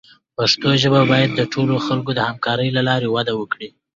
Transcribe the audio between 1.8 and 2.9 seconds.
خلکو د همکارۍ له